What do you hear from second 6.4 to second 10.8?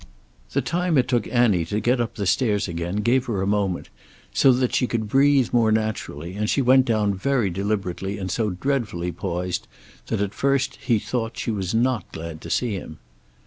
she went down very deliberately and so dreadfully poised that at first